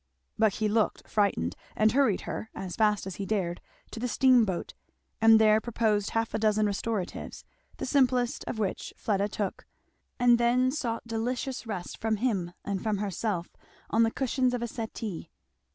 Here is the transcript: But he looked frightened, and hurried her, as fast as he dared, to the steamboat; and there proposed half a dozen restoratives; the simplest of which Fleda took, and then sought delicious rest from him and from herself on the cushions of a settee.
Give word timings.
But 0.35 0.55
he 0.55 0.67
looked 0.67 1.07
frightened, 1.07 1.55
and 1.75 1.91
hurried 1.91 2.21
her, 2.21 2.49
as 2.55 2.75
fast 2.75 3.05
as 3.05 3.17
he 3.17 3.25
dared, 3.27 3.61
to 3.91 3.99
the 3.99 4.07
steamboat; 4.07 4.73
and 5.21 5.39
there 5.39 5.61
proposed 5.61 6.09
half 6.09 6.33
a 6.33 6.39
dozen 6.39 6.65
restoratives; 6.65 7.45
the 7.77 7.85
simplest 7.85 8.43
of 8.47 8.57
which 8.57 8.95
Fleda 8.97 9.27
took, 9.27 9.67
and 10.17 10.39
then 10.39 10.71
sought 10.71 11.05
delicious 11.05 11.67
rest 11.67 11.99
from 11.99 12.15
him 12.15 12.53
and 12.65 12.81
from 12.81 12.97
herself 12.97 13.55
on 13.91 14.01
the 14.01 14.09
cushions 14.09 14.55
of 14.55 14.63
a 14.63 14.67
settee. 14.67 15.29